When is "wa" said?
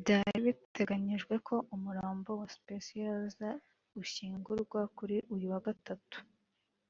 2.40-2.46, 5.52-5.60